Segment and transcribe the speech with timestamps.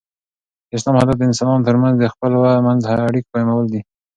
[0.69, 2.31] د اسلام هدف د انسانانو تر منځ د خپل
[2.67, 3.81] منځي اړیکو قایمول دي.